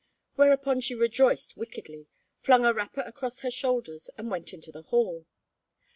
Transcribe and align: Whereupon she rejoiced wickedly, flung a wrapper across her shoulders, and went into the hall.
Whereupon 0.33 0.81
she 0.81 0.95
rejoiced 0.95 1.55
wickedly, 1.55 2.07
flung 2.39 2.65
a 2.65 2.73
wrapper 2.73 3.01
across 3.01 3.41
her 3.41 3.51
shoulders, 3.51 4.09
and 4.17 4.31
went 4.31 4.51
into 4.51 4.71
the 4.71 4.81
hall. 4.81 5.27